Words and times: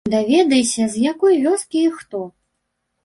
Даведайся, 0.11 0.87
з 0.93 1.03
якой 1.11 1.37
вёскі 1.45 1.85
і 1.89 1.93
хто? 2.01 2.27